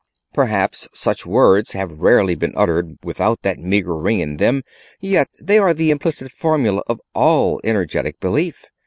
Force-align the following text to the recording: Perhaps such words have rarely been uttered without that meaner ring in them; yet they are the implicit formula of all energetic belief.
Perhaps 0.33 0.87
such 0.95 1.27
words 1.27 1.73
have 1.73 1.99
rarely 1.99 2.33
been 2.33 2.55
uttered 2.57 2.97
without 3.03 3.43
that 3.43 3.59
meaner 3.59 3.93
ring 3.95 4.19
in 4.19 4.37
them; 4.37 4.63
yet 4.99 5.29
they 5.39 5.59
are 5.59 5.75
the 5.75 5.91
implicit 5.91 6.31
formula 6.31 6.81
of 6.87 6.99
all 7.13 7.61
energetic 7.63 8.19
belief. 8.19 8.65